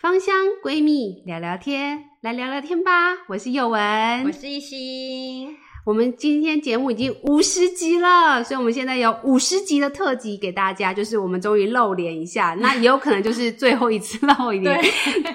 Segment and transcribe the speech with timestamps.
[0.00, 3.16] 芳香闺蜜聊聊天，来聊聊天吧。
[3.26, 5.56] 我是宥雯，我是一心。
[5.88, 14.78] 我们今天节目已经五十集了，所以我们现在有五十集的特辑给大家，就是我们终于露脸一下， 那也有可能就是最后一次露一点。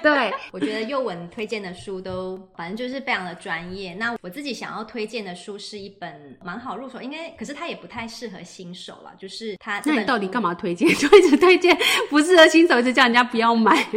[0.00, 3.94] 对我觉得佑文推荐的书都反正就是非常的专业。
[3.94, 9.82] 那我自己想要推荐的书是一本蛮好入手，应该可是它也不太适合新手了，就是它。
[9.84, 10.88] 那你到底干嘛推荐？
[10.94, 11.76] 就一直推荐
[12.08, 13.84] 不适合新手，一直叫人家不要买。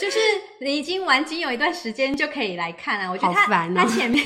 [0.00, 0.18] 就是
[0.60, 4.24] 你已经玩精有一段时间就可以来看啊，我觉得它好烦哦，它前面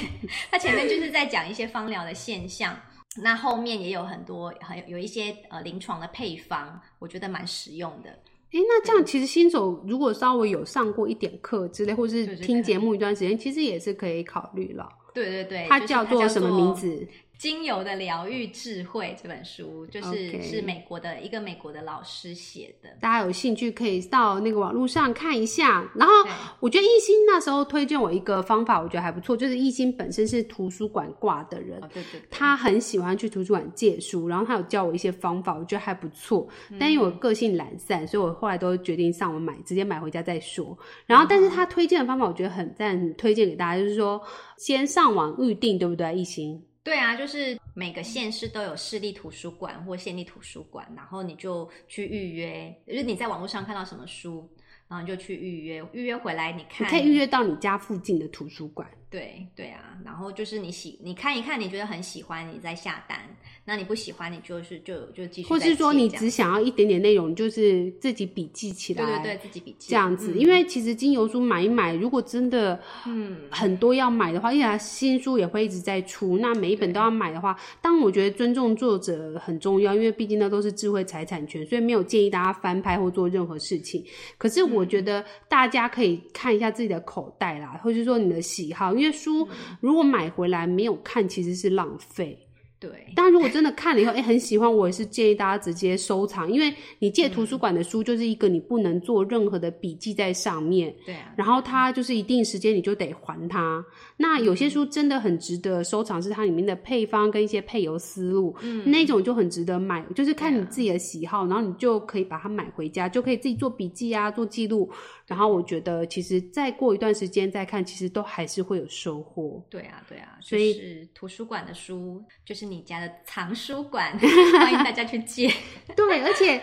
[0.50, 2.76] 它前面就是在讲一些芳疗的现象，
[3.22, 8.10] 那后面也有很多很有一些呃临床的配方，我觉得蛮实用的。
[8.52, 14.88] 诶，那这样其实新手如果稍微有上过一点课之类，或是听节目一段时间，其实也是可以考虑了。
[15.14, 17.06] 对对对，它叫做什么名字？
[17.42, 20.48] 精油的疗愈智慧这本书，就是 Okay.
[20.48, 22.88] 是美国的一个美国的老师写的。
[23.00, 25.84] 大家有兴趣可以到那个网络上看一下。
[25.96, 26.14] 然后
[26.60, 36.46] 我觉得一心那时候推荐我一个方法，我觉得还不错，就是一心本身是图书馆挂的人，哦、对，对对，他很喜欢去图书馆借书，然后他有教我一些方法，我觉得还不错。
[36.78, 40.78] 但因为我个性懒散，所以我后来都决定上网买，直接买回家再说。
[41.06, 44.22] 然后，但是他推荐的方法我觉得很赞，很推荐给大家，就是说
[44.58, 46.14] 先上网预定，对不对？
[46.14, 46.62] 一心。
[46.84, 54.50] 对啊，就是每个县市都有市立图书馆或县立图书馆，然后你就去预约，就是你在网络上看到什么书，
[54.88, 58.90] 然后你就去预约，预约回来你看，你可以预约到你家附近的图书馆。
[59.12, 63.18] 对对啊，然后就是你喜你看一看，你觉得很喜欢，你再下单。
[63.64, 65.48] 那你不喜欢，你就是就就继续。
[65.48, 69.04] 或是说你只想要一点点内容，就是自己笔记起来。
[69.04, 70.32] 对对对，自己笔记这样子。
[70.34, 84.04] 嗯、因为其实精油书买一买，如果真的嗯很多要买的话，因为它新书也会一直在出，那每一本都要买的话，当然我觉得尊重作者很重要，因为毕竟那都是智慧财产权，所以没有建议大家翻拍或做任何事情。
[84.38, 88.92] 可是我觉得大家可以看一下自己的口袋啦，或是说你的喜好。
[89.02, 89.48] 因为书
[89.80, 92.38] 如果买回来没有看，其实是浪费。
[92.78, 103.84] 对，但如果真的看了以后，哎、欸，很喜欢，我也是建议大家直接收藏，因为你借图书馆的书就是一个你不能做任何的笔记在上面，对啊，然后它就是一定时间你就得还它。
[104.16, 114.90] 那有些书真的很值得收藏，是它里面的配方跟一些配油思路，嗯，那种就很值得买，就是看你自己的喜好，啊、然后你就可以把它买回家，就可以自己做笔记啊，做记录。
[115.32, 119.64] 然后我觉得，其实再过一段时间再看，其实都还是会有收获。
[119.70, 124.12] 对啊，对啊，所以是图书馆的书就是你家的藏书馆，
[124.60, 125.50] 欢迎大家去借。
[125.96, 126.60] 对，而且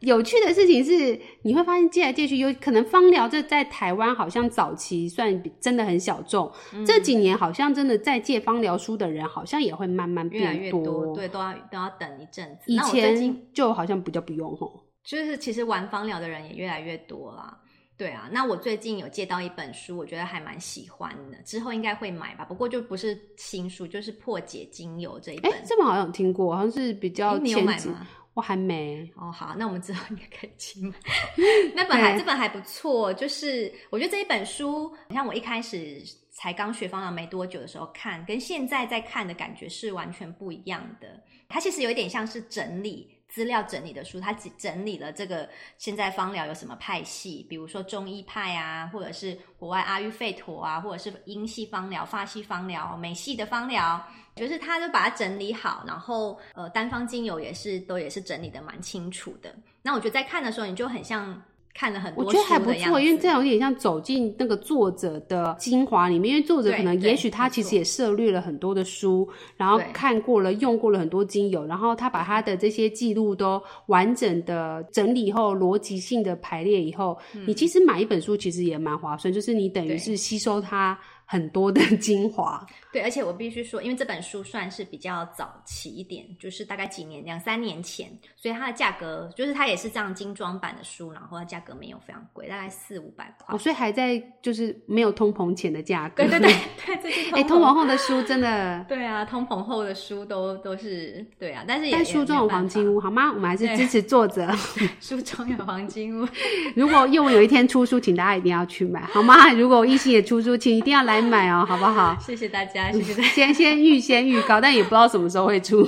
[0.00, 12.72] 有趣的事情是，你会发现借来借去，有可能芳疗这在台湾好像早期算真的很小众，嗯、这几年好像真的在借芳疗书的人好像也会慢慢变多，越来越多，对，都要都要等一阵子。
[12.72, 17.60] 以前就好像比较不用吼，就是其实玩芳疗的人也越来越多啦。
[17.98, 22.44] 对啊，那我最近有借到一本书，我觉得还蛮喜欢的，之后应该会买吧。
[22.44, 25.52] 不过就不是新书，就是破解精油这一本。
[25.52, 27.54] 哎，这本好像有听过，好像是比较前几。
[27.54, 28.06] 你有买吗？
[28.34, 29.10] 我还没。
[29.16, 30.94] 哦，好，那我们之后应该可以一起买。
[31.74, 36.00] 那本还这本还不错，就是我觉得这一本书，你像我一开始
[36.30, 41.20] 才刚学芳疗没多久的时候看，跟现在在看的感觉是完全不一样的。
[41.48, 43.10] 它其实有一点像是整理。
[43.28, 54.02] 资料整理的书，它整理了这个现在芳疗有什么派系，比如说中医派啊，或者是国外阿育吠陀啊，或者是英系芳疗、法系芳疗、美系的芳疗，
[54.34, 59.54] 就是它就把它整理好，然后呃单方精油也是都也是整理的蛮清楚的。
[59.82, 61.40] 那我觉得在看的时候，你就很像。
[61.78, 66.34] 看了很多，我觉得还不错，因为这样有点像走进那个作者的精华里面。
[66.34, 80.98] 因为作者可能，也许他其实也涉略了很多的书，然后看过了、用过了很多精油，然后他把他的这些记录都完整的整理后，逻辑性的排列以后，嗯、你其实买一本书其实也蛮划算，就是你等于是吸收它。
[81.30, 93.54] 很多的 精华，对，而且我必须说，因为这本书算是比较早期一点，就是大概几年，两三年前，所以它的价格就是它也是这样精装版的书，然后它价格没有非常贵，大概四五百块。
[93.54, 96.24] 哦，所以还在就是没有通膨前的价格。
[96.24, 96.54] 对 对对
[96.86, 97.36] 对，最近通膨。
[97.36, 98.82] 哎，通膨后的书真的。
[98.88, 103.30] 对啊，通膨后的书都都是对啊，但是也但书中有黄金屋，好吗？
[103.34, 104.50] 我们还是支持作者。
[104.98, 106.26] 书中有黄金屋。
[106.74, 109.52] 如果宥雯有一天出书，请大家一定要去买，好吗？
[109.52, 111.17] 如果一心也出书，请一定要来。
[111.22, 112.16] 买买哦， 好不好？
[112.20, 113.28] 谢谢大家，谢谢大家。
[113.28, 115.84] 先 先预先预告，但也不知道什么时候会出，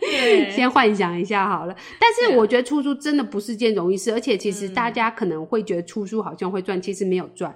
[0.00, 1.74] 对，先幻想一下好了。
[1.98, 7.54] 但是我觉得出书真的不是件容易事，而且其实大家可能会觉得出书好像会赚，其实没有赚。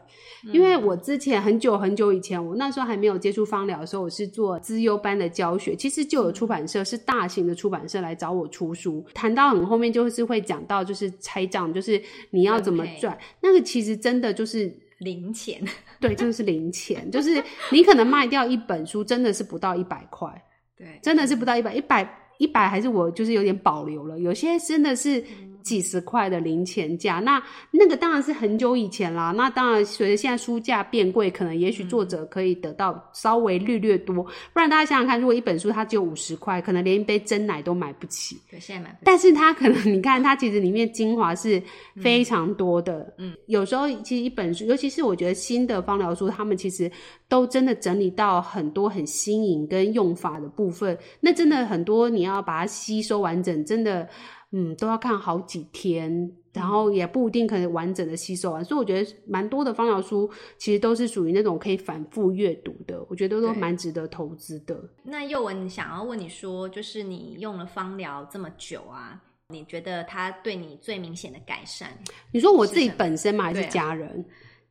[0.53, 15.63] 因为我之前很久很久以前，我那时候还没有接触芳疗的时候，我是做资优班的教学，其实就有出版社是大型的出版社来找我出书，谈到很后面就是会讲到就是拆账，就是你要怎么赚，那个其实真的就是零钱，
[16.01, 20.45] 对，真的是零钱，就是你可能卖掉一本书真的是不到一百块，
[20.77, 25.25] 对，真的是不到一百，一百一百还是我就是有点保留了，有些真的是。
[25.67, 27.43] 几十块的零钱价，那
[27.73, 29.33] 那个当然是很久以前啦。
[29.37, 34.15] 那当然，随着现在书价变贵，可能也许作者可以得到稍微略略多。
[34.15, 38.41] 嗯、不然大家想想看，如果一本书它只有五十块，可能连一杯真奶都买不起。
[38.49, 39.03] 对，现在买不起。
[39.03, 41.61] 但是它可能，你看它其实里面精华是
[41.97, 43.12] 非常多的。
[43.19, 46.89] 嗯，有时候其实一本书，尤其是我觉得新的芳疗书，他们其实
[47.29, 50.97] 都真的整理到很多很新颖跟用法的部分。
[51.19, 54.09] 那真的很多，你要把它吸收完整，真的。
[54.58, 64.82] 嗯，都要看好几天，然后也不一定可以完整的吸收完，所以我觉得蛮多的芳疗书其实都是属于那种可以反复阅读的，我觉得都蛮值得投资的。
[65.03, 71.91] 那佑文想要问你说，就是你用了芳疗这么久啊，你觉得它对你最明显的改善？
[72.32, 73.44] 你说我自己本身吗？
[73.44, 74.25] 还是家人？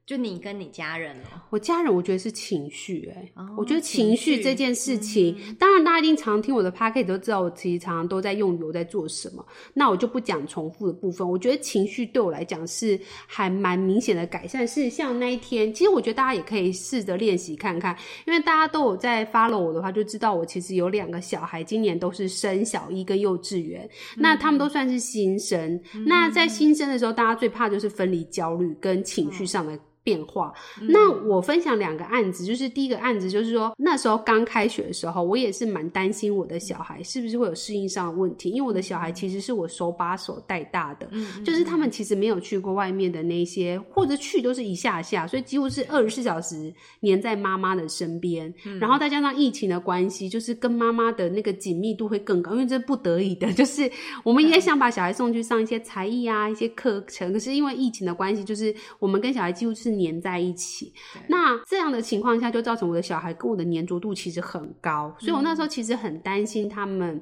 [0.06, 9.44] 就你跟你家人哦，我家人我觉得是情绪哎、欸哦，我觉得情绪这件事情，嗯、当然大家一定常听我的 podcast 都知道，我其实常常都在用油在做什么，
[9.74, 11.28] 那我就不讲重复的部分。
[11.28, 17.98] 我觉得情绪对我来讲是还蛮明显的改善，是像那一天，其实我觉得大家也可以试着练习看看，
[18.28, 23.84] 因为大家都有在 follow 我的话，就知道我其实有两个小孩，今年都是升小一跟幼稚园、
[24.18, 26.06] 嗯，那他们都算是新生、嗯。
[26.06, 29.80] 那在新生的时候，大家最怕就是分离焦虑跟情绪上的、嗯。
[30.06, 30.54] 变化。
[30.80, 41.10] 那我分享两个案子，就是第一个案子，就是说那时候刚开学的时候，我也是蛮担心我的小孩是不是会有适应上的问题，因为我的小孩其实是我手把手带大的，
[41.44, 53.92] 就是他们其实没有去过外面的那些，或者去都是一下下，所以几乎是二十四小时黏在妈妈的身边，然后再加上疫情的关系，就是跟妈妈的那个紧密度会更高，因为这是不得已的， 就是
[54.24, 59.95] 我们也想把小孩送去上一些才艺啊，一些课程，可是因为疫情的关系，就是我们跟小孩几乎是。
[59.98, 60.94] 黏在一起，
[61.28, 67.22] 那这样的情况下就造成我的小孩跟我的粘着度其实很高，所以我那时候其实很担心他们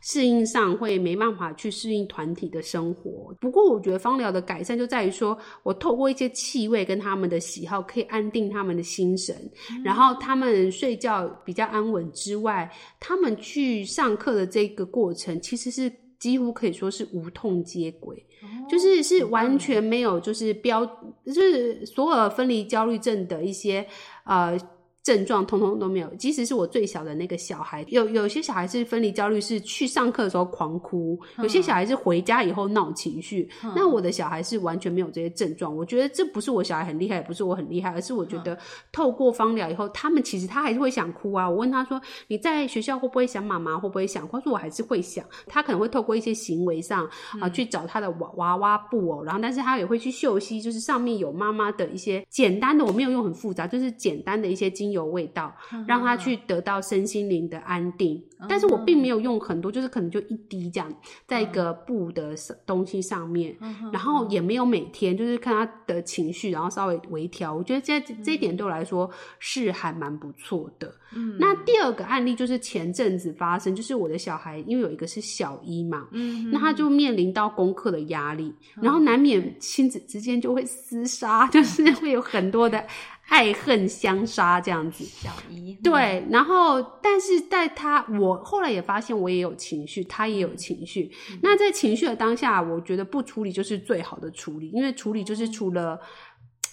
[0.00, 3.34] 适应上会没办法去适应团体的生活。
[3.40, 9.36] 不过我觉得芳疗的改善就在于说，我透过一些气味跟他们的喜好，可以安定他们的心神，
[9.84, 15.92] 然后他们睡觉比较安稳之外，他们去上课的这个过程其实是。
[16.20, 20.86] 几乎可以说是无痛接轨，哦，就是是完全没有，就是标，
[21.26, 23.84] 就是所有分离焦虑症的一些
[24.22, 24.56] 呃。
[25.02, 33.48] 症状通通都没有，即使是我最小的那个小孩，有有些小孩是分离焦虑，是去上课的时候狂哭；有些小孩是回家以后闹情绪。
[33.74, 35.74] 那我的小孩是完全没有这些症状。
[35.74, 38.58] 我觉得这不是我小孩很厉害，也不是我很厉害，而是我觉得
[38.92, 41.48] 透过芳疗以后，他们其实他还是会想哭啊。
[41.48, 43.78] 我问他说：“你在学校会不会想妈妈？
[43.78, 47.08] 会不会想哭？”他说：“我还是会想。”他可能会透过一些行为上
[47.40, 55.00] 啊去找他的娃娃娃布偶，然后但是他也会去嗅吸，就是上面有妈妈的一些简单的，我没有用很复杂，就是简单的一些精。
[55.00, 55.54] 有味道，
[55.86, 58.20] 让他去得到身心灵的安定。
[58.48, 60.92] 但是我并没有用很多，就是可能就一滴这样，
[61.26, 62.34] 在一个布的
[62.66, 63.56] 东西上面，
[63.92, 67.54] 然后也没有每天，就是看他的情绪，然后稍微微调。
[67.54, 69.08] 我觉得这这一点对我来说
[69.38, 70.92] 是还蛮不错的。
[71.14, 82.84] 嗯，那第二个案例就是前阵子发生，就是我的小孩，因为有一个是小一嘛，嗯，那他就面临到功课的压力，然后难免亲子之间就会厮杀， 就是会有很多的。
[83.30, 91.12] 爱恨相杀这样子，小姨对，然后但是在他，我后来也发现我也有情绪，他也有情绪。
[91.30, 96.00] 嗯、那在情绪的当下，我觉得不处理就是最好的处理，因为处理就是除了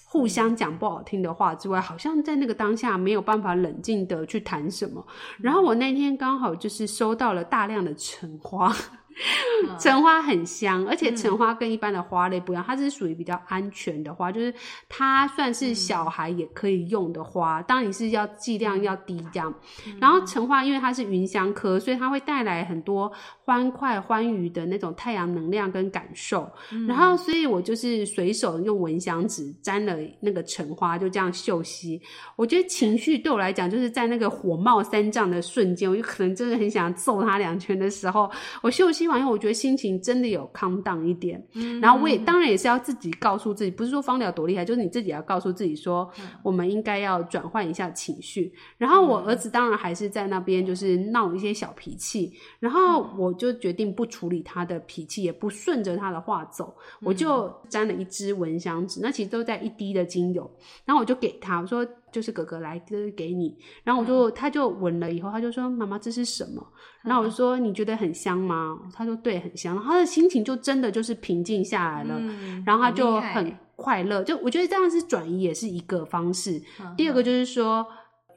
[0.09, 5.05] 互相讲不好听的话之外，好像在那个当下没有办法冷静的去谈什么。
[5.39, 8.75] 然后我那天刚好就是收到了大量的橙花。
[9.79, 14.53] 橙花很香，而且橙花跟一般的花类不一样，它是属于比较安全的花，就是
[14.87, 17.59] 它算是小孩也可以用的花。
[17.63, 19.51] 当然你是要剂量要低这样。
[19.99, 23.11] 然后橙花因为它是芸香科，所以它会带来很多
[23.43, 26.47] 欢快欢愉的那种太阳能量跟感受。
[26.87, 31.99] 然后所以我就是随手用蚊香纸沾了那个橙花，就这样嗅吸。
[32.35, 38.29] 我觉得情绪对我来讲，就是在那个火冒三丈的瞬间，我就可能真的很想揍他两拳的时候，
[38.61, 39.06] 我嗅吸。
[39.07, 41.41] 吸完以后，我觉得心情真的有 calm down 一点。
[41.53, 46.09] 嗯，然后我也当然也是要自己告诉自己，不是说芳疗多厉害，就是你自己要告诉自己说，
[46.43, 48.51] 我们应该要转换一下情绪。
[48.77, 60.51] 然后我儿子当然还是在那边就是闹一些小脾气，然后我就决定不处理他的脾气，也不顺着他的话走，我就沾了一支蚊香纸，那其实都在一滴的精油，
[60.83, 61.87] 然后我就给他，我说。
[62.11, 63.55] 就是哥哥来，就是给你。
[63.83, 66.65] 然后我就，嗯、他就闻了以后，他就说：“妈妈，这是什么？”
[67.03, 74.23] 然后我就说：“你觉得很香吗？”他说：“对，很香。”然后他的心情就真的就是平静下来了，嗯、然后他就很快乐。
[74.23, 76.61] 就我觉得这样是转移，也是一个方式。
[76.79, 77.85] 嗯、第二个就是说，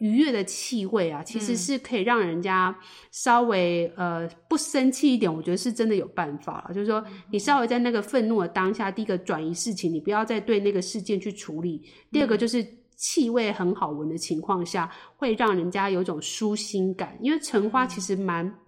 [0.01, 2.77] 愉悦的气味啊，其实是可以让人家
[3.13, 5.33] 稍微呃不生气一点。
[5.33, 6.75] 我觉得是真的有办法了。
[6.75, 11.83] 就是说，你稍微在那个愤怒的当下，第一个转移事情，你不要再对那个事件去处理。
[12.11, 12.80] 第二个就是。
[13.01, 18.60] 气味很好闻的情况下，会让人家有一种舒心感，因为橙花其实蛮。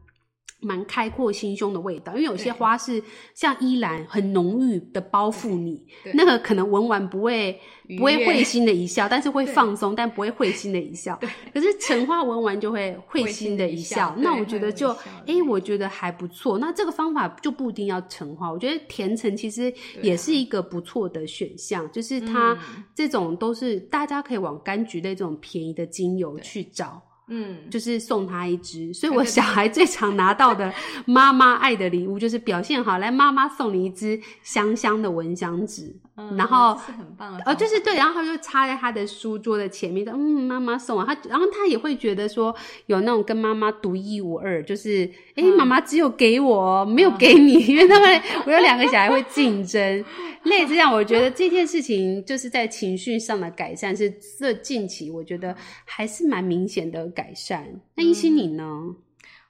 [0.63, 3.03] 蛮开阔心胸的味道，因为有些花是
[3.35, 7.61] 像依兰很浓郁的包覆你，那个可能闻完不会
[7.99, 11.19] 不会会心的一笑，但是会放松，但不会会心的一笑。
[11.53, 14.91] 可是橙花闻完就会会心的一笑，那我觉得就
[15.27, 16.59] 哎、欸，我觉得还不错。
[16.59, 22.57] 那这个方法就不一定要橙花，我觉得甜橙其实也是一个不错的选项，就是它
[22.95, 27.03] 这种都是大家可以往柑橘类这种便宜的精油去找。
[27.29, 30.73] 嗯，就是送他一支，所以我小孩最常拿到的
[31.07, 42.55] 妈妈爱的礼物就是表现好，来妈妈送你一支香香的蚊香纸，嗯、然后是很棒的，哦，就是对，然后他就插在他的书桌的前面的，嗯，妈妈送啊，他然后他也会觉得说
[42.87, 50.05] 有那种跟妈妈独一无二，就是哎，妈妈只有给我，没有给你，嗯、因为他们我有两个小孩会竞争。
[50.43, 57.81] 类似这样，我觉得这件事情就是在情绪上的改善，是这近期我觉得还是蛮明显的改善。
[57.95, 58.65] 那一心你呢？
[58.65, 58.97] 嗯，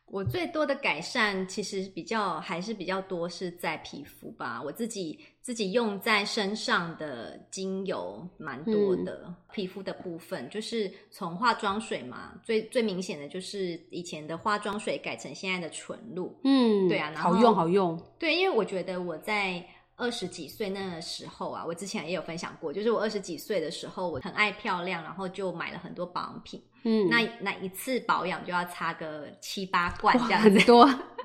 [0.06, 4.62] 我最多的改善其实比较还是比较多是在皮肤吧。
[4.62, 16.38] 我自己自己用在身上的精油蛮多的，嗯、皮肤的部分就是从化妆水嘛，最最明显的就是以前的化妆水改成现在的纯露。
[16.44, 17.98] 嗯，对啊，然后好用好用。
[18.18, 19.64] 对，因为我觉得我在。
[20.02, 26.60] 二十几岁那时候啊，我之前也有分享过，就是我二十几岁的时候，我很爱漂亮，然后就买了很多保养品。
[26.82, 30.84] 嗯，那那一次保养就要擦个七八罐这样子，很多。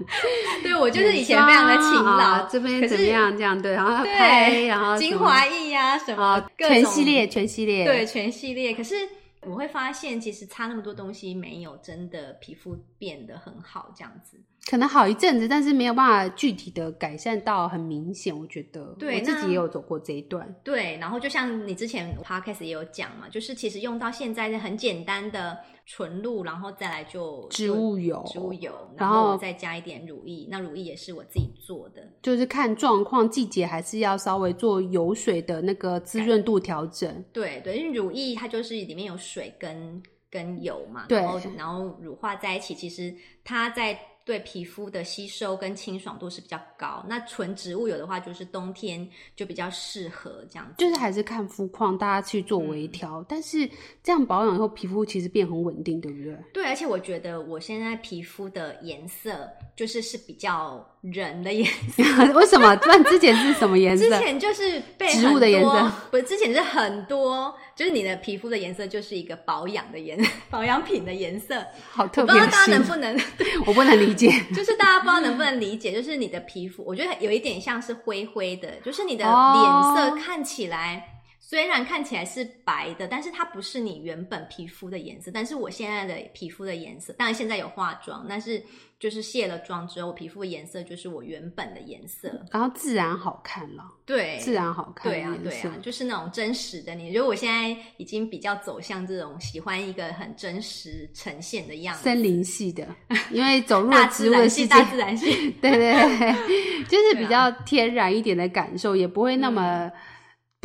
[0.61, 8.75] 对，我就是以前非常的勤劳，这边怎么样这样对，然后拍，然后精华液呀什么，全系列全系列，对全系列。
[8.75, 8.95] 可是
[9.41, 14.39] 我会发现，其实擦那么多东西，没有真的皮肤变得很好这样子。
[14.69, 18.37] 可能好一阵子，但是没有办法具体的改善到很明显。
[18.37, 20.53] 我觉得，对，我自己也有走过这一段。
[20.61, 30.45] 对，然后就像你之前 podcast 也有讲嘛，就是其实用到现在是很简单的纯露，然后再来就植物油，植物油，然后再加一点乳液。
[30.49, 37.23] 那乳液也是我自己做的，就是看状况，季节还是要稍微做油水的那个滋润度调整。
[37.31, 43.97] 对对，因为乳液它就是里面有水跟跟油嘛，然后然后乳化在一起，其实它在。
[44.27, 47.01] 对皮肤的吸收跟清爽度是比较高。
[47.07, 50.73] 那纯植物油的话，就是冬天就比较适合这样子。
[50.77, 53.21] 就是还是看肤况，大家去做微调。
[53.21, 53.67] 嗯、但是
[54.03, 56.37] 这样保养以后，皮肤其实变很稳定，对不对？
[56.53, 62.03] 对，而且我觉得我现在皮肤的颜色就是是比较人的颜色。
[62.33, 62.75] 为什么？
[62.77, 64.03] 不然之前是什么颜色？
[64.05, 71.65] 之前就是被植物的颜色，不是之前是很多，就是你的皮肤的颜色就是一个保养的颜， 保养品的颜色。
[71.91, 73.19] 好特别，我不知道大家能不能？
[73.65, 74.31] 我不能理解。
[74.55, 81.13] 就是大家不知道能不能理解，就是你的皮肤，我觉得有一点像是灰灰的，就是你的脸色看起来。
[81.39, 85.31] 虽然看起来是白的，但是它不是你原本皮肤的颜色。
[85.33, 88.61] 但是我现在的皮肤的颜色，当然现在有化妆，但是
[88.99, 93.83] 就是卸了妆之后，皮肤的颜色就是我原本的颜色，然后自然好看了。
[94.05, 95.11] 对，自然好看。
[95.11, 97.13] 对啊，对啊，就是那种真实的你。
[97.13, 102.87] 如果我现在已经比较走向这种喜欢一个很真实呈现的样子，森林系的，
[103.31, 109.85] 因为走入了植物系，大自然系， 对对对，就是比较天然一点的感受，也不会那么。
[109.85, 109.91] 嗯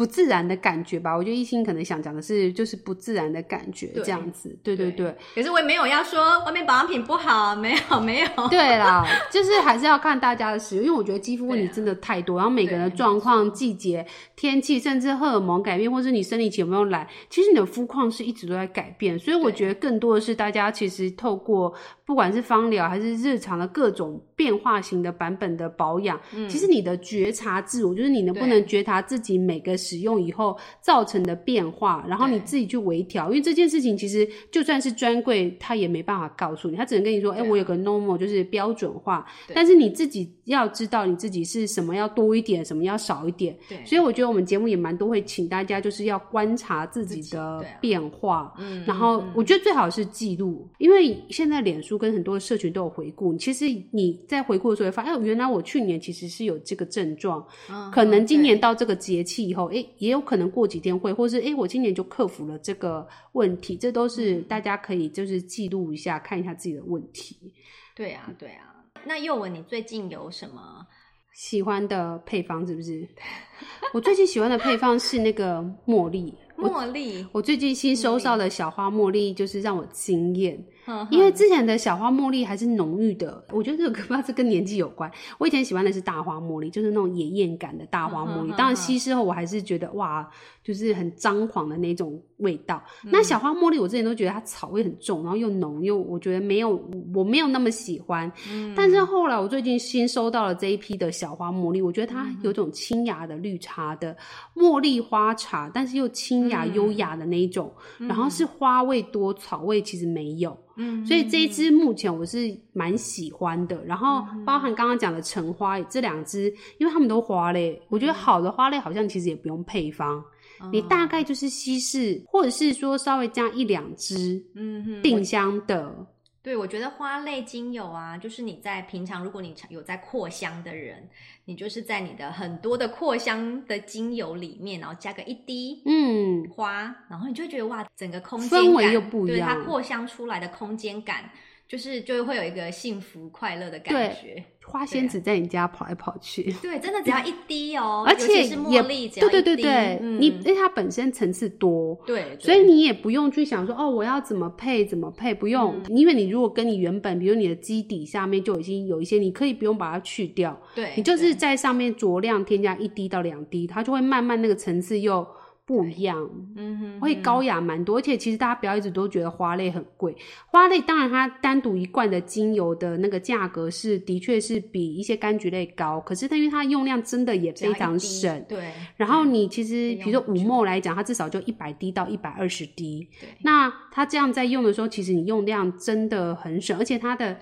[0.02, 5.16] 不自然的感觉吧，我觉得一心可能想讲的是，就是不自然的感觉这样子，对对对，对。
[5.37, 8.49] 可是我也没有要说外面保养品不好，没有没有。
[8.49, 14.04] 对啦，就是还是要看大家的使用，因为我觉得肌肤问题真的太多，然后每个人的状况、季节、
[14.35, 21.73] 天气，甚至荷尔蒙改变，或是你生理期有没有来，其实你的肤况是一直都在改变，所以我觉得更多的是大家其实透过
[22.04, 33.29] 不管是芳疗还是日常的各种变化型的版本的保养，嗯，其实你的觉察自我，就是你能不能觉察自己每个时使用以后造成的变化，然后你自己去微调。
[33.29, 43.55] 因为这件事情其实就算是专柜，他也没办法告诉你，他只能跟你说：“哎、欸，我有个 normal 就是标准化。”但是你自己要知道你自己是什么要多一点，什么要少一点。
[43.69, 48.55] 对，所以我觉得我们节目也蛮多会请大家就是要观察自己的变化。
[48.59, 53.37] 嗯，然后我觉得最好是记录，因为现在脸书跟很多的社群都有回顾。
[53.37, 63.76] 其实你在回顾的时候会发现，哎，原来我去年其实是有这个症状，嗯、可能今年到这个节气以后，哎，也有可能过几天会，或是哎，我今年就克服了这个问题。
[63.76, 67.52] 这都是大家可以就是记录一下，看一下自己的问题。
[67.95, 68.75] 对啊，对啊。
[69.05, 70.87] 那又文，你最近有什么
[71.35, 72.67] 喜欢的配方？
[72.67, 73.09] 是不是？
[73.93, 76.33] 我最近喜欢的配方是那个茉莉。
[76.57, 80.64] 茉莉，我最近新收到的小花茉莉就是让我惊艳。
[81.11, 85.11] 因为之前的小花茉莉还是浓郁的，我觉得这个不知道是跟年纪有关。
[85.39, 88.53] 我以前喜欢的是大花茉莉，就是那种野艳感的大花茉莉。
[88.57, 90.29] 当然稀释后，我还是觉得哇，
[90.65, 92.83] 就是很张狂的那种味道。
[93.05, 96.83] 嗯、那小花茉莉，我之前都觉得它草味很重，然后又浓又，我觉得没有，
[97.15, 98.31] 我没有那么喜欢。
[98.51, 104.17] 嗯、但是后来我最近新收到了这一批的小花茉莉，我觉得它有种清雅的绿茶的
[104.57, 110.59] 茉莉花茶，但是又清雅优雅的那一种，嗯、然后是花味多，草味其实没有。
[110.76, 120.23] 嗯，所以这一支目前我是蛮喜欢的，然后包含刚刚讲的橙花这两支，因为它们都花类，我觉得好的花类好像其实也不用配方，
[120.71, 126.07] 你大概就是稀释，或者是说稍微加一两支，嗯，定香的。
[126.43, 131.09] 对，我觉得花类精油啊，就是你在平常如果你有在扩香的人，
[131.45, 141.31] 你就是在你的很多的扩香的精油里面，然后加个一滴嗯花，然后你就会觉得哇，整个空间氛围又不一样，对它扩香出来的空间感。
[141.73, 165.26] 就是就会有一个幸福快乐的感觉，花仙子在你家跑来跑去， 对，真的只要一滴哦， 而且是茉莉，对对对对，嗯、你因为它本身层次多，对，对，所以你也不用去想说哦，我要怎么配怎么配，不用，嗯、因为你如果跟你原本，比如你的基底下面就已经有一些，你可以不用把它去掉，对，你就是在上面酌量添加一滴到两滴，它就会慢慢那个层次又。
[165.73, 170.14] 不一样，嗯哼，会高雅蛮多，而且其实大家不要一直都觉得花类很贵，
[170.49, 178.71] 花类当然它单独一罐的精油的那个价格是的确是比一些柑橘类高，可是它因为它用量真的也非常省，对。
[178.97, 183.31] 然后你其实比如说五 ml 来讲，它至少就一百滴到一百二十滴，对。
[183.41, 187.38] 那它这样在用的时候，其实你用量真的很省，而且它的。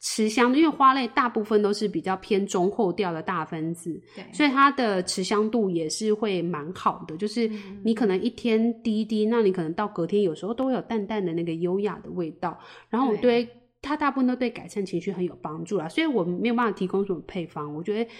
[0.00, 7.14] 持香，因为花类大部分都是比较偏中后调的大分子，对，所以它的持香度也是会蛮好的。
[7.18, 7.50] 就是
[7.84, 12.58] 你可能一天滴一滴，那你可能到隔天有时候都会有淡淡的那个优雅的味道。
[12.88, 13.46] 然后我对
[13.82, 17.74] 它大部分都对改善情绪很有帮助啦，所以我没有办法提供什么配方。
[17.74, 18.10] 我觉得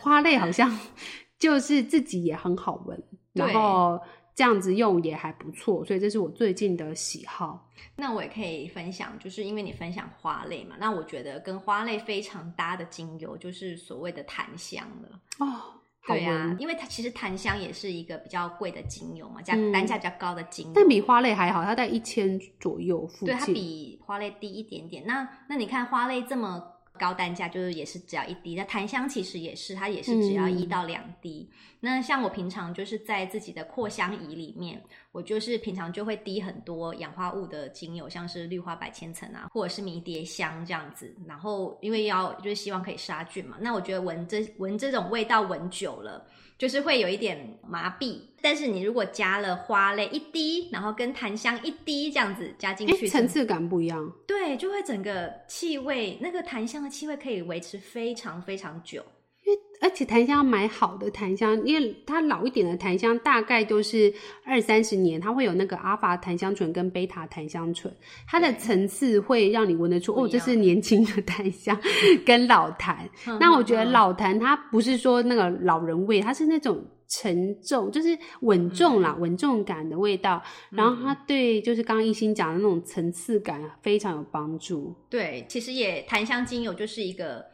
[0.00, 0.74] 花类好像
[1.38, 3.02] 就是自己也很好闻，
[3.34, 4.00] 然后。
[4.36, 7.68] 这样子用也还不错，所以这是我最近的喜好。
[7.96, 15.18] 那我也可以分享，就是因为你分享花类嘛，那我觉得跟花类非常搭的精油就是所谓的檀香了。
[15.38, 23.34] 哦，对啊，因为它其实檀香也是一个比较贵的精油嘛，价单价比较高的精油，但比花类还好，它在一千左右附近。
[23.34, 25.06] 对，它比花类低一点点。
[25.06, 26.75] 那那你看花类这么。
[26.96, 31.48] 高单价就是也是只要一滴，那檀香其实也是，它也是只要一到两滴。
[31.50, 34.82] 嗯、那像我平常就是在自己的扩香仪里面，
[35.12, 41.14] 我就是平常就会滴很多氧化物的精油，像是绿花百千层啊，或者是迷迭香这样子。
[41.26, 46.26] 然后因为要就是希望可以杀菌嘛，那我觉得闻这闻这种味道闻久了。
[46.58, 54.10] 就是会有一点麻痹，但是你如果加了花类一滴，然后跟檀香一滴这样子加进去，层次感不一样。
[54.26, 59.04] 对，就会整个气味，那个檀香的气味可以维持非常非常久。
[59.80, 67.94] 而且檀香要买好的檀香，因为它老一点的檀香大概都是二三十年，它会有那个阿法檀香醇跟贝塔檀香醇，
[68.26, 71.78] 它的层次会让你闻得出哦，这是年轻的檀香
[72.24, 73.08] 跟老檀。
[73.38, 80.42] 那我觉得老檀它不是说那个老人味，它是那种沉重，就是稳重啦，稳、嗯、重感的味道。
[80.70, 84.94] 然后它对就是刚刚一心讲的那种层次感非常有帮助。
[85.10, 87.44] 对，其实也檀香精油就是一个。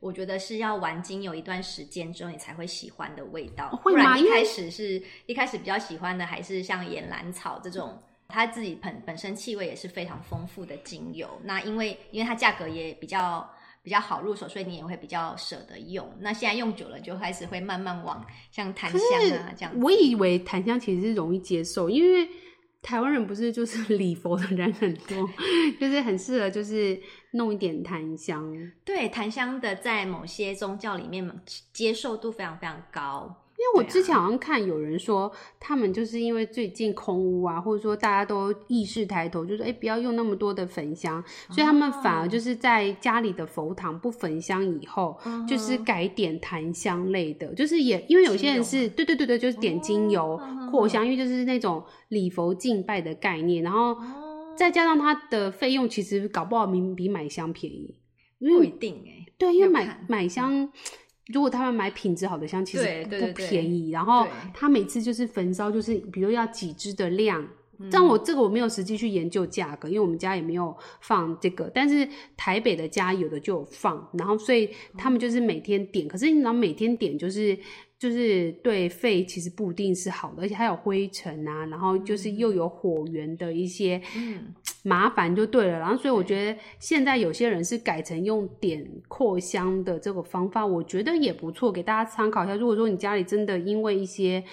[0.00, 3.70] 我觉得是要玩精油一段时间之后，你才会喜欢的味道。
[3.82, 4.02] 会吗？
[4.02, 11.28] 不然一开始是一开始比较喜欢的，还是像岩兰草这种，它自己本本身气味也是非常丰富的精油。
[11.42, 13.48] 那因为因为它价格也比较
[13.82, 16.06] 比较好入手，所以你也会比较舍得用。
[16.20, 19.72] 那现在用久了，就开始会慢慢往像檀香啊这样。
[19.80, 22.28] 我以为檀香其实是容易接受，因为。
[22.86, 25.26] 台湾人不是就是 礼佛的人很多，
[25.80, 27.00] 就是很适合就是
[27.34, 28.72] 弄一点檀香。
[28.84, 31.30] 对，檀香的在某些宗教里面
[31.72, 53.96] 接受度非常非常高，因为我之前好像看有人说，他们就是因为最近空屋啊，或者说大家都意识抬头，就说哎、欸，不要用那么多的焚香，所以他们反而就是在家里的佛堂不焚香以后，哦、就是改点檀香类的，就是也因为有些人是对对对对，就是点精油扩香，因为就是那种礼佛敬拜的概念，然后
[54.56, 57.98] 再加上它的费用其实搞不好明比买香便宜，
[58.38, 60.70] 不一定哎，对，因为买买香。
[61.32, 63.90] 如果他们买品质好的香，其实不便宜。
[63.90, 67.46] 然后他每次就是焚烧，就是比如要几支的量。
[67.90, 71.70] 但我这个我没有实际去研究价格，因为我们家也没有放这个。
[71.74, 76.06] 但是台北的家有的就有放，然后所以他们就是每天点。
[76.06, 77.58] 可是你知道每天点就是。
[78.04, 83.98] 就是对肺其实不一定是好的，而且还有灰尘啊，然后就是又有火源的一些
[84.84, 85.78] 麻烦就对了。
[85.78, 92.54] 然后所以我觉得现在有些人是改成用点扩香的这个方法，我觉得也不错，给大家参考一下。
[92.54, 94.44] 如果说你家里真的因为一些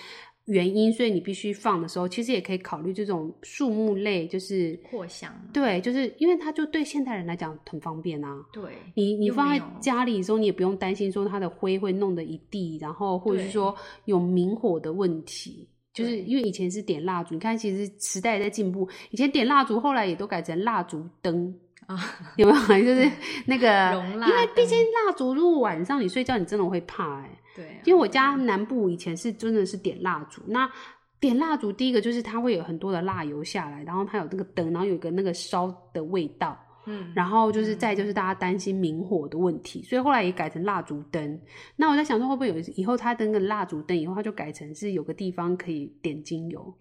[0.51, 5.33] 原因，所以你必须放的时候，其实也可以考虑这种树木类，就是扩香。
[5.51, 8.43] 对，就是因为它就对现代人来讲很方便啊。
[8.51, 15.67] 对，你你放在家里的时候，你也不用担心说它的灰会弄得一地，然后或者是说有明火的问题。
[15.93, 21.53] 就是因为以前是点蜡烛，你看其实时代也在进步，以前点蜡烛，后来也都改成蜡烛灯。
[21.87, 21.97] 啊，
[22.37, 22.85] 有没有？
[22.85, 23.11] 就是
[23.45, 27.37] 那个， 因为毕竟蜡烛，如果晚上你睡觉，你真的会怕哎、欸。
[27.55, 30.69] 对、因为我家南部以前是真的是点蜡烛，那
[31.19, 36.57] 点蜡烛第一个就是它会有很多的蜡油下来，然后它有那个灯，然后有一个那个烧的味道。
[36.85, 41.39] 嗯，然后就是再就是大家担心明火的问题，嗯、所以后来也改成蜡烛灯。
[41.75, 46.73] 那我在想说，会不会有以后它灯个蜡烛灯以后，它就改成是有个地方可以点精油，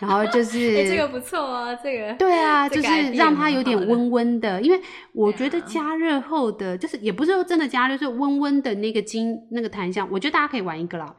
[0.00, 4.80] 然后就 是这个不错啊，这个对啊，就是让它有点温温的，因为
[5.12, 11.16] 我觉得加热后的，就是也不是说真的加热，就是温温的那个精那个檀香，我觉得大家可以玩一个啦。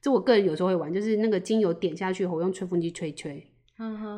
[0.00, 3.46] 这我个人有时候会玩，就是那个精油点下去后，我用吹风机吹吹。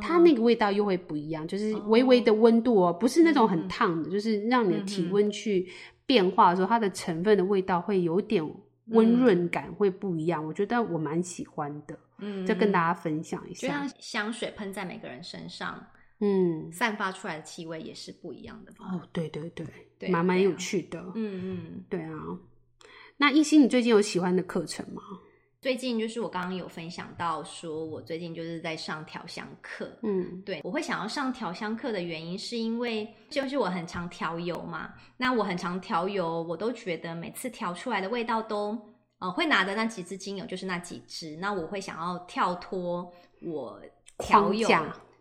[0.01, 5.69] 它那个味道又会不一样，就是微微的温度哦、喔，不是那种很烫的，就是让你的体温去
[6.07, 8.45] 变化的时候，它的成分的味道会有点
[8.87, 10.45] 温润感，会不一样。
[10.45, 13.67] 我觉得我蛮喜欢的，嗯，再跟大家分享一下。
[13.67, 15.87] 就像香水喷在每个人身上，
[16.21, 18.73] 嗯，散发出来的气味也是不一样的。
[18.79, 21.01] 哦，对对对，蛮蛮有趣的。
[21.15, 21.41] 嗯
[21.75, 22.13] 嗯，对啊。
[23.17, 25.01] 那一心，你最近有喜欢的课程吗？
[25.65, 29.91] 最近就是我刚刚有分享到，说我最近就是在上调香课。
[30.03, 34.93] 嗯，对，我会想要上调香课的原因，是因为就是我很常调油嘛。
[35.17, 38.79] 那我很常调油，我都觉得每次调出来的味道都，
[39.21, 41.35] 呃，会拿的那几支精油就是那几支。
[41.41, 43.81] 那我会想要跳脱我
[44.19, 44.69] 调油，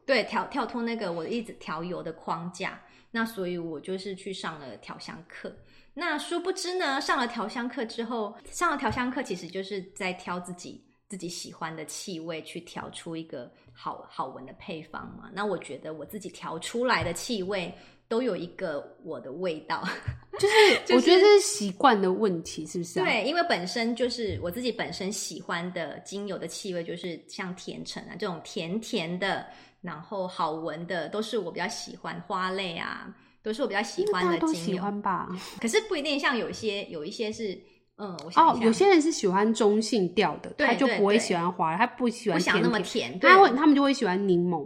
[0.06, 2.82] 对，跳跳脱那个我一直调油的框架。
[3.12, 5.56] 那所以我就是去上了调香课。
[5.93, 15.29] 那殊不知呢，上了调香课之后，上了调香课其实就是在挑自己自己喜欢的气味，去调出一个好好闻的配方嘛。
[15.34, 17.71] 那我觉得我自己调出来的气味
[18.08, 19.84] 都有一个我的味道，
[20.39, 23.06] 就是我觉得这是习惯的问题，是不是啊？
[23.06, 29.45] 对，因为本身就是我自己本身喜欢的精油的气味，就是像甜橙啊这种甜甜的，
[29.79, 33.15] 然后好闻的，都是我比较喜欢花类啊。
[33.43, 35.27] 都是我比较喜欢的精油，都喜欢吧？
[35.62, 37.53] 可是不一定，像有一些有一些是，
[37.97, 44.65] 嗯，我想哦，有些人是喜欢中性调的，他就不会喜欢花，他不喜欢不想那么甜，他会他们就会喜欢柠檬，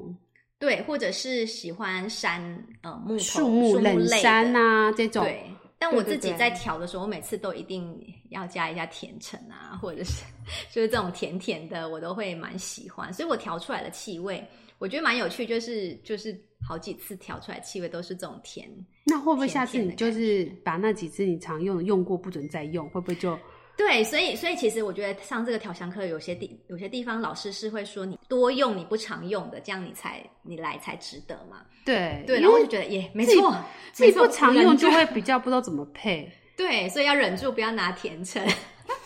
[0.60, 2.42] 对，或者是喜欢山，
[2.84, 5.24] 呃，木树木冷杉啊这种。
[5.24, 5.44] 对，
[5.80, 10.24] 但我自己在调的时候，我每次都一定要加一下甜橙啊，或者是
[10.72, 14.48] 就是这种甜甜的，我都会蛮喜欢，所以我调出来的气味。
[14.80, 18.70] 我觉得蛮有趣，就是就是好几次调出来气味都是这种甜。
[19.06, 22.90] 那会不会下次你就是把那几支你常用的用过不准再用？
[22.90, 23.38] 会不会就？
[23.78, 31.62] 对，所以所以其实我觉得上这个调香课有些地有些地方老师是会说你多用你不常用的，这样你才你来才值得嘛。
[31.86, 33.56] 对对，然后我就觉得耶，没错，
[33.94, 36.28] 自己不常用就会比较不知道怎么配。
[36.58, 38.44] 对，所以要忍住不要拿甜橙，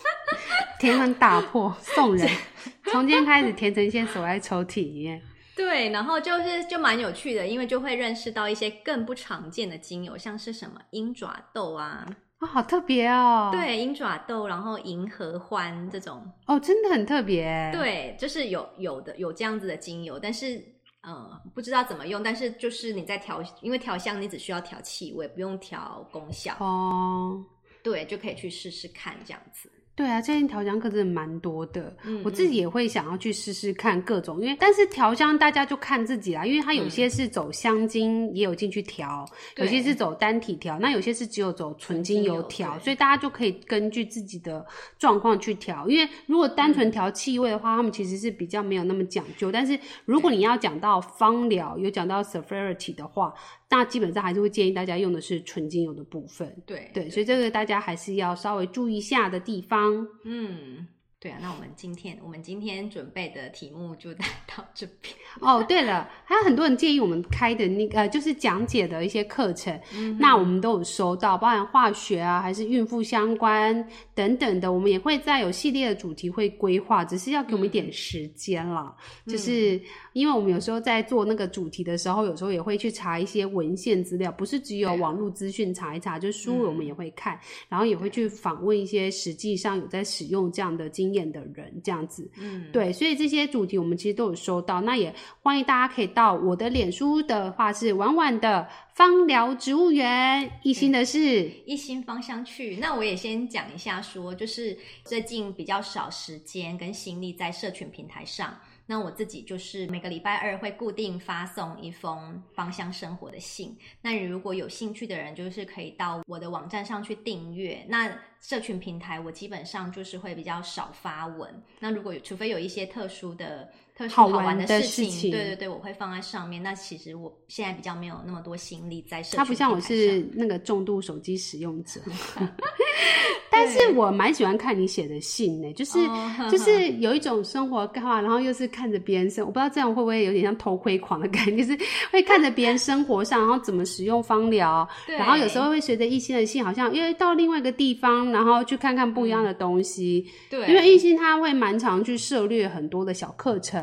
[0.80, 2.26] 甜橙打破送人。
[2.90, 5.20] 从今天开始，甜橙先锁在抽屉里面。
[5.54, 12.06] 对，然后就是就蛮有趣的，因为就会认识到一些更不常见的精油，像是什么鹰爪豆啊，
[12.40, 13.50] 哦，好特别哦。
[13.52, 17.70] 对，鹰爪豆，然后银河欢这种，哦，真的很特别。
[17.72, 20.62] 对，就是有有的有这样子的精油，但是
[21.02, 27.44] 呃不知道怎么用，但是就是你在调，因为调香你只需要调气味，不用调功效哦。
[27.82, 29.70] 对，就可以去试试看这样子。
[29.94, 44.64] 对啊，最近调香课真的蛮多的，嗯，我自己也会想要去试试看各种，因为但是调香大家就看自己啦，因为它有些是走香精，也有进去调，有些是走单体调，那有些是只有走纯精油调，所以大家就可以根据自己的
[44.98, 45.86] 状况去调。
[45.86, 53.34] 因为如果单纯调气味的话，他们其实是比较没有那么讲究，但是如果你要讲到芳疗，有讲到 severity 的话。
[53.72, 60.86] 那基本上还是会建议大家用的是纯精油的部分，对对，所以这个大家还是要稍微注意一下的地方，嗯。
[61.22, 65.14] 对啊，那我们今天我们今天准备的题目就带到这边。
[65.40, 78.92] 哦，对了，还有很多人建议我们开的那个呃，就是讲解的一些课程，嗯，那我们都有收到，包含化学啊，还是孕妇相关等等的，我们也会在有系列的主题会规划，只是要给我们一点时间了，
[79.26, 79.30] 嗯。
[79.30, 79.80] 就是
[80.14, 102.76] 因为我们有时候在做那个主题的时候，有时候也会去查一些文献资料，不是只有网络资讯查一查，就是书我们也会看，嗯，然后也会去访问一些实际上有在使用这样的经验的人这样子，嗯，对，所以这些主题我们其实都有收到，那也欢迎大家可以到我的脸书的话是婉婉的芳疗植物园，一心的是一心芳香去。
[102.76, 108.56] 那我也先讲一下说，说就是最近比较少时间跟心力在社群平台上。
[108.86, 113.76] 那我自己就是每个礼拜二会固定发送一封芳香生活的信。
[114.02, 117.84] 那你如果有兴趣的人，就是可以到我的网站上去订阅。
[117.88, 121.62] 那社群平台我基本上就是会比较少发文。
[121.80, 123.70] 那如果，除非有一些特殊的。
[123.94, 126.62] 特殊好玩的事情，对对对，我会放在上面。
[126.62, 129.36] 那其实我现在比较没有那么多心力在社群。
[129.38, 132.00] 它不像我是那个重度手机使用者
[133.50, 141.78] 但是我蛮喜欢看你写的信呢，就是、oh, 就是有一种生活化，然后又是看着别人生，我不知道这样会不会有点像偷窥狂的感觉，就是
[142.10, 150.26] 会看着别人生活上，然后怎么使用芳疗， 然后有时候会随着一心的信，好像因为到另外一个地方，然后去看看不一样的东西。
[150.48, 153.81] 对，因为一心他会蛮常去涉猎很多的小课程。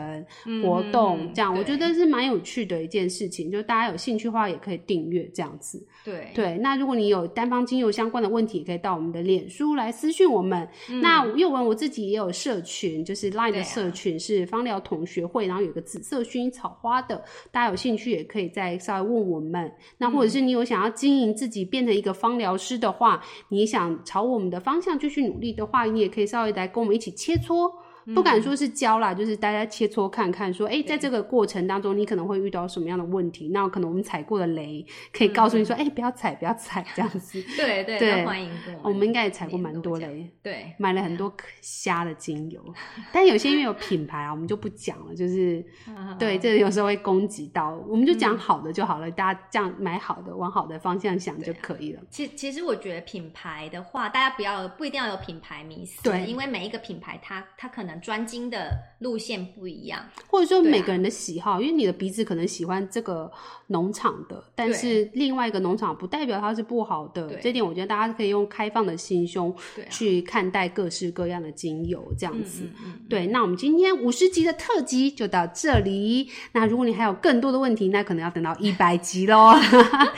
[0.63, 3.49] 活动这样，我觉得是蛮有趣的一件事情。
[3.51, 5.85] 就大家有兴趣的话，也可以订阅这样子。
[6.03, 10.67] 对对，那如果你有单方精油相关的问题，也可以到我们的脸书来私讯我们。
[10.89, 19.71] 嗯、那宥雯我自己也有社群，就是 Line 的社群是芳疗同学会，然后有个紫色薰衣草花的，大家有兴趣也可以再稍微问我们。
[19.97, 27.69] 那或者是你有想要经营自己变成一个芳疗师的话，你想朝我们的方向继续努力的话，你也可以稍微来跟我们一起切磋。
[28.15, 33.49] 不敢说是教啦，嗯、就是大家切磋看看，说，哎、欸，在这个过程当中，你可能会遇到什么样的问题？
[33.49, 37.41] 那可能我们踩过的雷，可以告诉你说，哎、不要踩，不要踩，这样子。
[37.57, 38.49] 对对对，欢迎
[38.81, 38.89] 我。
[38.89, 42.63] 我们应该也踩过蛮多雷，对，买了很多瞎的精油，
[43.11, 45.13] 但有些因为有品牌啊，我们就不讲了。
[45.13, 45.63] 就是，
[46.17, 52.01] 对，这有时候会攻击到，我们就讲好的就好了、嗯，大家这样买好的，往好的方向想就可以了。
[52.09, 57.98] 其，其实我觉得品牌的话，大家不要不一定要有品牌迷思，对，因为每一个品牌它它可能。
[58.01, 63.31] 专精的路线不一样，或者说每个人的喜好，啊、因为你的鼻子可能喜欢这个
[63.67, 67.35] 农场的，但是另外一个农场不代表它是不好的。
[67.41, 69.55] 这点我觉得大家可以用开放的心胸
[69.89, 72.63] 去看待各式各样的精油，这样子。
[72.63, 76.29] 对，啊嗯嗯嗯、对，那我们今天五十集的特辑就到这里。
[76.51, 79.53] 那如果你还有更多的问题，那可能要等到一百集喽。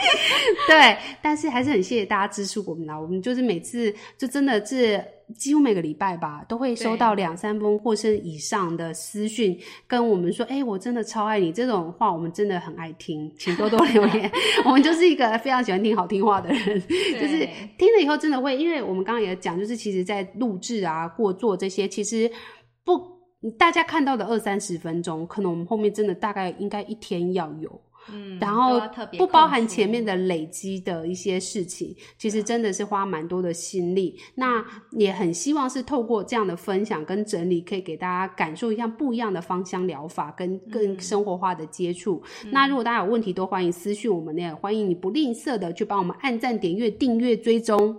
[0.68, 3.00] 对，但是还是很谢谢大家支持我们啦。
[3.00, 5.04] 我们就是每次就真的是。
[5.34, 14.32] 几乎每个礼拜吧，都会收到两三封或是以上的私讯，跟我们说：“哎、欸，我真的超爱你。”这种话我们真的很爱听，请多多留言。
[14.66, 22.30] 我们就是一个非常喜欢听好听话的人，就是听了以后真的会，因为我们刚刚也讲，就是其实在录制啊、过做这些，其实
[22.84, 23.00] 不
[23.58, 27.82] 大家看到的二三十分钟，可能我们后面真的大概应该一天要有。
[28.14, 28.82] 嗯，然后
[29.18, 34.20] 不包含前面的累积的一些事情，其实真的是花蛮多的心力。
[34.36, 42.22] 那也很希望是透过这样的分享跟整理，可以给大家感受一下不一样的芳香疗法跟更生活化的接触。
[42.44, 42.52] 嗯。
[42.52, 47.98] 那如果大家有问题，都欢迎私讯我们，也欢迎你不吝啬的去帮我们按赞、点阅、订阅、追踪。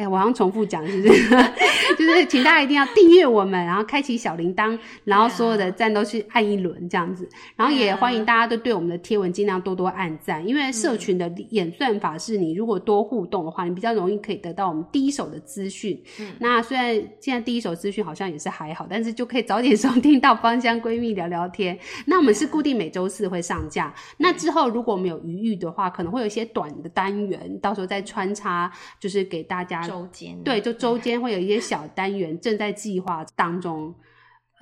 [0.00, 1.28] 哎，我好像重复讲，是不是？
[1.98, 7.28] 就是请大家一定要订阅我们，然后开启小铃铛，然后所有的赞都去按一轮这样子。
[7.54, 16.02] 然后也欢迎大家都对我们的贴文尽量多多按赞，因为社群的演算法是你如果多互动的话，你比较容易可以得到我们第一手的资讯。
[16.18, 21.78] 嗯，那虽然现在第一手资讯好像也是还好，但是就可以早点收听到芳香闺蜜聊聊天。
[22.06, 29.89] 那我们是固定每周四会上架，那之后如果我们有余裕的话，可能会有一些短的单元，到时候再穿插，就是给大家。
[29.90, 33.92] 周间对，就周间会有一些小单元正在计划当中。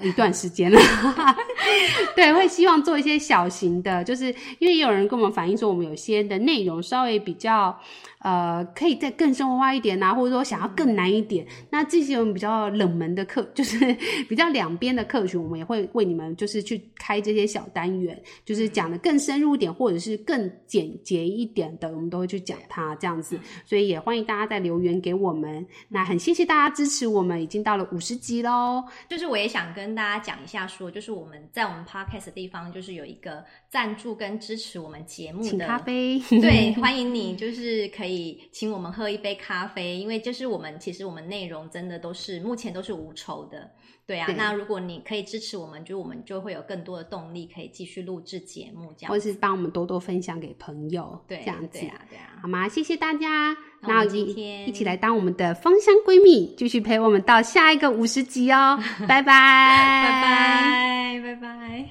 [0.01, 0.79] 一段时间了，
[2.15, 4.27] 对，会希望做一些小型的，就是
[4.59, 7.77] 因为也有人跟我们反映说，我们有些的内容稍微比较
[8.21, 13.79] 呃，可以再更生活化一点啊，或者说想要更难一点，嗯、那这些我们比较冷门的课， 就是
[14.29, 23.39] 比较两边的课群，我们也会为你们就是去开这些小单元，就是讲的更深入一点，或者是更简洁一点的，我们都会去讲它这样子。
[23.65, 25.67] 所以也欢迎大家再留言给我们。
[25.89, 28.85] 那很谢谢大家支持我们，已经到了五十集喽。
[29.09, 43.71] 就是我也想跟大家讲一下说，说就是我们在我们 podcast 的地方，就是有一个赞助跟支持我们节目的请咖啡，对， 欢迎你，就是可以请我们喝一杯咖啡，因为就是我们其实我们内容真的都是目前都是无酬的，
[44.09, 44.27] 对啊。
[44.27, 52.67] 对，那如果你可以支持我们，就我们就会有更多的动力可以继续录制节目，这样，或是帮我们多多分享给朋友，对，这样子，对啊，对啊，好吗？
[52.69, 61.89] 谢谢大家，那我们今天一起来当我们的芳香闺蜜，继续陪我们到下一个五十集哦， 拜拜，拜拜，拜拜。